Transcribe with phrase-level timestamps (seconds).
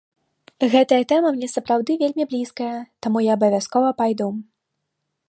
[0.75, 2.71] Гэтая тэма мне сапраўды вельмі блізкая,
[3.07, 4.27] таму я абавязкова пайду.